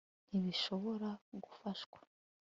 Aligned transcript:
Ntibishobora 0.29 1.09
gufashwa 1.43 1.97